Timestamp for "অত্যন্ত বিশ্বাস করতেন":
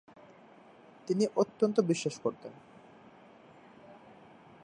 1.35-2.53